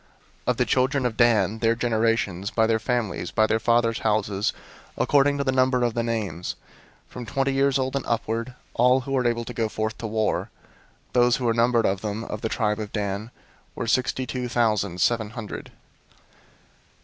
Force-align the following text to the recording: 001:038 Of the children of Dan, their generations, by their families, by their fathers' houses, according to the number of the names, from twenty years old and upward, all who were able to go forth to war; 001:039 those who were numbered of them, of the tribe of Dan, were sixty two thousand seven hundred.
001:038 0.01 0.07
Of 0.47 0.57
the 0.57 0.65
children 0.65 1.05
of 1.05 1.15
Dan, 1.15 1.59
their 1.59 1.75
generations, 1.75 2.49
by 2.49 2.65
their 2.65 2.79
families, 2.79 3.29
by 3.29 3.45
their 3.45 3.59
fathers' 3.59 3.99
houses, 3.99 4.51
according 4.97 5.37
to 5.37 5.43
the 5.43 5.51
number 5.51 5.83
of 5.83 5.93
the 5.93 6.01
names, 6.01 6.55
from 7.07 7.23
twenty 7.23 7.53
years 7.53 7.77
old 7.77 7.95
and 7.95 8.03
upward, 8.07 8.55
all 8.73 9.01
who 9.01 9.11
were 9.11 9.27
able 9.27 9.45
to 9.45 9.53
go 9.53 9.69
forth 9.69 9.95
to 9.99 10.07
war; 10.07 10.49
001:039 11.13 11.13
those 11.13 11.35
who 11.35 11.45
were 11.45 11.53
numbered 11.53 11.85
of 11.85 12.01
them, 12.01 12.23
of 12.23 12.41
the 12.41 12.49
tribe 12.49 12.79
of 12.79 12.91
Dan, 12.91 13.29
were 13.75 13.85
sixty 13.85 14.25
two 14.25 14.49
thousand 14.49 14.99
seven 15.01 15.29
hundred. 15.29 15.71